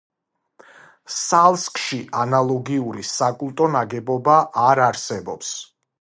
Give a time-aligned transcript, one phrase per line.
[1.15, 5.53] სალსკში ანალოგიური საკულტო ნაგებობა არ არსებობს.